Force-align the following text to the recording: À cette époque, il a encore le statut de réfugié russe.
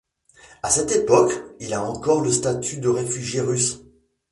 À 0.63 0.71
cette 0.71 0.93
époque, 0.95 1.31
il 1.59 1.75
a 1.75 1.83
encore 1.83 2.21
le 2.21 2.31
statut 2.31 2.79
de 2.79 2.89
réfugié 2.89 3.39
russe. 3.41 3.83